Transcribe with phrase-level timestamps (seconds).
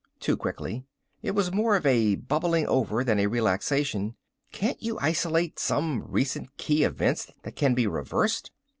[0.19, 0.83] Too quickly.
[1.21, 4.15] It was more of a bubbling over than a relaxation.
[4.51, 8.49] "Can't you isolate some recent key events that can be reversed?"